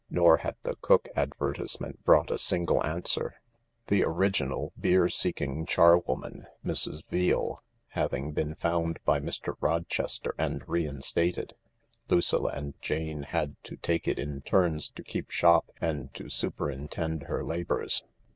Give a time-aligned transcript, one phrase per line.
[0.09, 3.35] Nor had the cook advertisement brought a single answer.
[3.85, 7.03] The original beer seeking charwoman, Mrs.
[7.11, 9.53] Veale, having been found by Mr.
[9.61, 11.53] Rochester and reinstated,
[12.09, 17.25] Lucilla and Jane had to take it in turns to keep shop and to superintend
[17.27, 18.03] her labours.